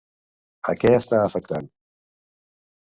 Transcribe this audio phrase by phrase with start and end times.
[0.73, 1.71] A què està afectant?